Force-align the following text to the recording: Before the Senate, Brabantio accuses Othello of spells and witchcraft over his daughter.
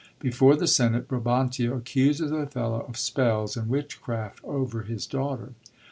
Before 0.17 0.55
the 0.55 0.65
Senate, 0.65 1.07
Brabantio 1.07 1.77
accuses 1.77 2.31
Othello 2.31 2.79
of 2.87 2.97
spells 2.97 3.55
and 3.55 3.69
witchcraft 3.69 4.43
over 4.43 4.81
his 4.81 5.05
daughter. 5.05 5.53